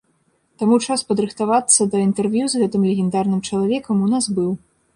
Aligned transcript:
Таму 0.61 0.77
час 0.85 1.03
падрыхтавацца 1.09 1.81
да 1.93 1.97
інтэрв'ю 2.07 2.49
з 2.55 2.63
гэтым 2.63 2.89
легендарным 2.93 3.45
чалавекам 3.49 4.05
у 4.05 4.13
нас 4.19 4.25
быў. 4.39 4.51